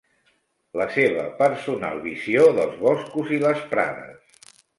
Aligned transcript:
La 0.81 0.87
seva 0.95 1.25
personal 1.41 2.01
visió 2.07 2.47
dels 2.61 2.81
boscos 2.87 3.31
i 3.39 3.41
les 3.45 3.63
prades 3.77 4.43